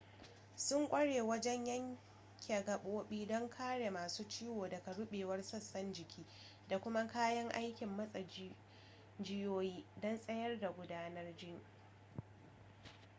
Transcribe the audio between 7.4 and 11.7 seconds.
aikin matse jijiyoyi don tsayar da gudanar jini